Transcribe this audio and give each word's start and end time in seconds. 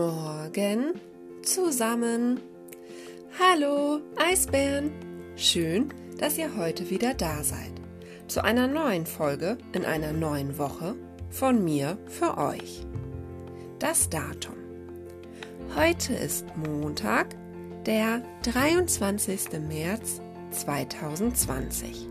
Morgen 0.00 0.94
zusammen. 1.42 2.40
Hallo, 3.38 4.00
Eisbären. 4.16 4.92
Schön, 5.36 5.92
dass 6.16 6.38
ihr 6.38 6.56
heute 6.56 6.88
wieder 6.88 7.12
da 7.12 7.44
seid. 7.44 7.72
Zu 8.26 8.42
einer 8.42 8.66
neuen 8.66 9.04
Folge 9.04 9.58
in 9.74 9.84
einer 9.84 10.14
neuen 10.14 10.56
Woche 10.56 10.96
von 11.28 11.62
mir 11.62 11.98
für 12.06 12.38
euch. 12.38 12.86
Das 13.78 14.08
Datum. 14.08 14.54
Heute 15.76 16.14
ist 16.14 16.46
Montag, 16.56 17.36
der 17.84 18.22
23. 18.44 19.60
März 19.68 20.22
2020. 20.50 22.08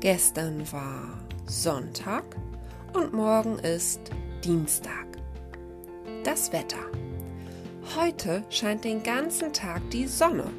Gestern 0.00 0.60
war 0.72 1.24
Sonntag 1.46 2.24
und 2.94 3.12
morgen 3.12 3.60
ist 3.60 4.00
Dienstag. 4.42 5.06
Das 6.24 6.52
Wetter. 6.52 7.05
Heute 7.94 8.44
scheint 8.50 8.84
den 8.84 9.02
ganzen 9.02 9.52
Tag 9.52 9.90
die 9.90 10.06
Sonne. 10.06 10.52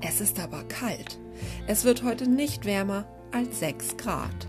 Es 0.00 0.20
ist 0.20 0.38
aber 0.38 0.62
kalt. 0.64 1.18
Es 1.66 1.84
wird 1.84 2.04
heute 2.04 2.28
nicht 2.28 2.64
wärmer 2.64 3.06
als 3.32 3.58
6 3.58 3.96
Grad. 3.96 4.46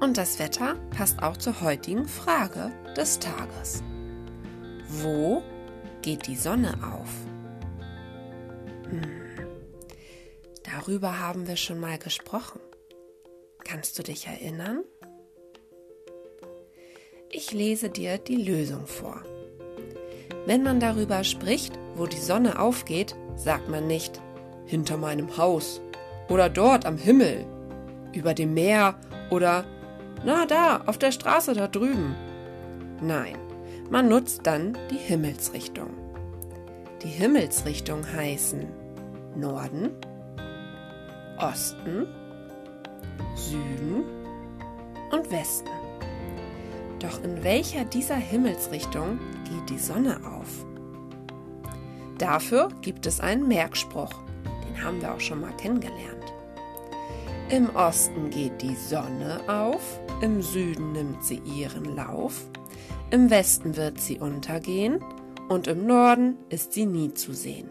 Und 0.00 0.16
das 0.16 0.38
Wetter 0.38 0.76
passt 0.96 1.22
auch 1.22 1.36
zur 1.36 1.60
heutigen 1.60 2.08
Frage 2.08 2.72
des 2.96 3.18
Tages. 3.18 3.82
Wo 4.88 5.42
geht 6.02 6.26
die 6.26 6.36
Sonne 6.36 6.74
auf? 6.82 7.10
Hm. 8.90 9.02
Darüber 10.64 11.20
haben 11.20 11.46
wir 11.46 11.56
schon 11.56 11.78
mal 11.78 11.98
gesprochen. 11.98 12.60
Kannst 13.62 13.98
du 13.98 14.02
dich 14.02 14.26
erinnern? 14.26 14.84
Ich 17.30 17.52
lese 17.52 17.90
dir 17.90 18.18
die 18.18 18.36
Lösung 18.36 18.86
vor. 18.86 19.22
Wenn 20.46 20.62
man 20.62 20.78
darüber 20.78 21.24
spricht, 21.24 21.78
wo 21.96 22.06
die 22.06 22.20
Sonne 22.20 22.60
aufgeht, 22.60 23.16
sagt 23.34 23.68
man 23.68 23.86
nicht 23.88 24.20
hinter 24.64 24.96
meinem 24.96 25.36
Haus 25.36 25.80
oder 26.28 26.48
dort 26.48 26.86
am 26.86 26.96
Himmel, 26.96 27.44
über 28.12 28.32
dem 28.32 28.54
Meer 28.54 28.94
oder 29.30 29.64
na 30.24 30.46
da, 30.46 30.82
auf 30.86 30.98
der 30.98 31.12
Straße 31.12 31.52
da 31.52 31.68
drüben. 31.68 32.14
Nein, 33.00 33.36
man 33.90 34.08
nutzt 34.08 34.46
dann 34.46 34.76
die 34.90 34.96
Himmelsrichtung. 34.96 35.90
Die 37.02 37.08
Himmelsrichtung 37.08 38.06
heißen 38.14 38.66
Norden, 39.36 39.90
Osten, 41.38 42.06
Süden 43.34 44.04
und 45.12 45.30
Westen. 45.30 45.85
Doch 46.98 47.22
in 47.22 47.44
welcher 47.44 47.84
dieser 47.84 48.16
Himmelsrichtung 48.16 49.18
geht 49.44 49.70
die 49.70 49.78
Sonne 49.78 50.20
auf? 50.24 50.64
Dafür 52.18 52.68
gibt 52.80 53.06
es 53.06 53.20
einen 53.20 53.46
Merkspruch, 53.46 54.12
den 54.66 54.82
haben 54.82 55.00
wir 55.02 55.12
auch 55.12 55.20
schon 55.20 55.42
mal 55.42 55.54
kennengelernt. 55.56 56.32
Im 57.50 57.74
Osten 57.76 58.30
geht 58.30 58.60
die 58.62 58.74
Sonne 58.74 59.40
auf, 59.46 60.00
im 60.20 60.42
Süden 60.42 60.92
nimmt 60.92 61.22
sie 61.22 61.42
ihren 61.44 61.96
Lauf, 61.96 62.48
im 63.10 63.30
Westen 63.30 63.76
wird 63.76 64.00
sie 64.00 64.18
untergehen 64.18 65.04
und 65.48 65.68
im 65.68 65.86
Norden 65.86 66.38
ist 66.48 66.72
sie 66.72 66.86
nie 66.86 67.14
zu 67.14 67.32
sehen. 67.34 67.70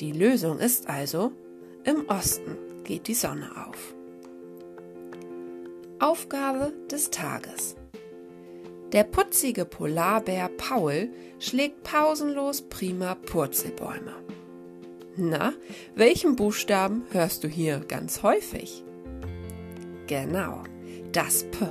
Die 0.00 0.12
Lösung 0.12 0.58
ist 0.58 0.88
also, 0.88 1.32
im 1.84 2.08
Osten 2.08 2.56
geht 2.82 3.06
die 3.06 3.14
Sonne 3.14 3.50
auf. 3.66 3.94
Aufgabe 6.00 6.72
des 6.90 7.10
Tages. 7.10 7.76
Der 8.94 9.02
putzige 9.02 9.64
Polarbär 9.64 10.48
Paul 10.56 11.08
schlägt 11.40 11.82
pausenlos 11.82 12.62
prima 12.62 13.16
Purzelbäume. 13.16 14.14
Na, 15.16 15.52
welchen 15.96 16.36
Buchstaben 16.36 17.02
hörst 17.10 17.42
du 17.42 17.48
hier 17.48 17.80
ganz 17.80 18.22
häufig? 18.22 18.84
Genau, 20.06 20.62
das 21.10 21.42
P. 21.42 21.66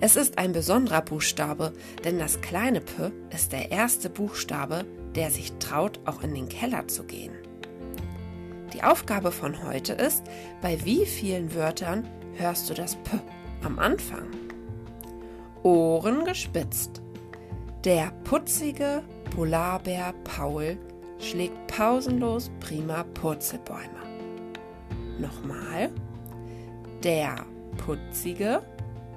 Es 0.00 0.16
ist 0.16 0.38
ein 0.38 0.52
besonderer 0.52 1.02
Buchstabe, 1.02 1.74
denn 2.06 2.18
das 2.18 2.40
kleine 2.40 2.80
P 2.80 3.10
ist 3.34 3.52
der 3.52 3.70
erste 3.70 4.08
Buchstabe, 4.08 4.86
der 5.14 5.30
sich 5.30 5.52
traut, 5.58 6.00
auch 6.06 6.22
in 6.22 6.34
den 6.34 6.48
Keller 6.48 6.88
zu 6.88 7.04
gehen. 7.04 7.34
Die 8.72 8.82
Aufgabe 8.82 9.30
von 9.30 9.62
heute 9.66 9.92
ist, 9.92 10.22
bei 10.62 10.86
wie 10.86 11.04
vielen 11.04 11.54
Wörtern 11.54 12.08
hörst 12.36 12.70
du 12.70 12.72
das 12.72 12.96
P 12.96 13.18
am 13.62 13.78
Anfang? 13.78 14.49
Ohren 15.62 16.24
gespitzt. 16.24 17.02
Der 17.84 18.12
putzige 18.24 19.02
Polarbär 19.34 20.14
Paul 20.24 20.78
schlägt 21.18 21.66
pausenlos 21.66 22.50
prima 22.60 23.04
Purzelbäume. 23.14 24.00
Nochmal. 25.18 25.90
Der 27.04 27.44
putzige 27.76 28.62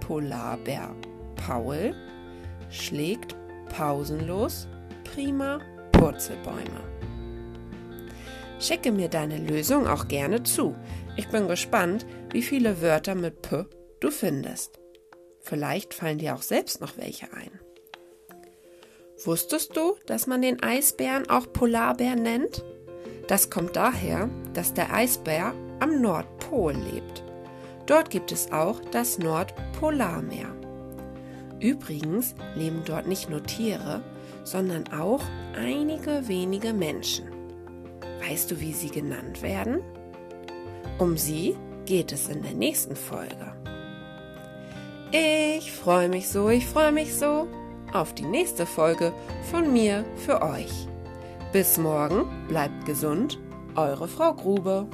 Polarbär 0.01 0.89
Paul 1.35 1.95
schlägt 2.69 3.35
pausenlos 3.69 4.67
prima 5.05 5.59
Purzelbäume. 5.93 6.83
Schicke 8.59 8.91
mir 8.91 9.07
deine 9.07 9.37
Lösung 9.37 9.87
auch 9.87 10.09
gerne 10.09 10.43
zu. 10.43 10.75
Ich 11.15 11.29
bin 11.29 11.47
gespannt, 11.47 12.05
wie 12.31 12.41
viele 12.41 12.81
Wörter 12.81 13.15
mit 13.15 13.41
P 13.41 13.63
du 13.99 14.11
findest. 14.11 14.82
Vielleicht 15.43 15.93
fallen 15.93 16.17
dir 16.19 16.35
auch 16.35 16.41
selbst 16.41 16.79
noch 16.79 16.97
welche 16.97 17.31
ein. 17.33 17.51
Wusstest 19.25 19.75
du, 19.75 19.97
dass 20.05 20.25
man 20.25 20.41
den 20.41 20.63
Eisbären 20.63 21.29
auch 21.29 21.51
Polarbär 21.51 22.15
nennt? 22.15 22.63
Das 23.27 23.49
kommt 23.49 23.75
daher, 23.75 24.29
dass 24.53 24.73
der 24.73 24.93
Eisbär 24.93 25.53
am 25.79 26.01
Nordpol 26.01 26.73
lebt. 26.73 27.23
Dort 27.85 28.09
gibt 28.09 28.31
es 28.31 28.51
auch 28.51 28.79
das 28.91 29.19
Nordpolarmeer. 29.19 30.55
Übrigens 31.59 32.35
leben 32.55 32.81
dort 32.85 33.07
nicht 33.07 33.29
nur 33.29 33.43
Tiere, 33.43 34.01
sondern 34.45 34.91
auch 34.93 35.23
einige 35.55 36.27
wenige 36.27 36.73
Menschen. 36.73 37.27
Weißt 38.25 38.49
du, 38.49 38.59
wie 38.61 38.73
sie 38.73 38.89
genannt 38.89 39.41
werden? 39.41 39.81
Um 40.99 41.17
sie 41.17 41.57
geht 41.85 42.13
es 42.13 42.29
in 42.29 42.41
der 42.41 42.53
nächsten 42.53 42.95
Folge. 42.95 43.62
Ich 45.15 45.71
freue 45.71 46.09
mich 46.09 46.27
so, 46.27 46.49
ich 46.49 46.65
freue 46.65 46.91
mich 46.91 47.13
so 47.13 47.47
auf 47.93 48.15
die 48.15 48.25
nächste 48.25 48.65
Folge 48.65 49.13
von 49.51 49.71
mir 49.71 50.03
für 50.15 50.41
euch. 50.41 50.87
Bis 51.51 51.77
morgen, 51.77 52.25
bleibt 52.47 52.87
gesund, 52.87 53.37
eure 53.75 54.07
Frau 54.07 54.33
Grube. 54.33 54.87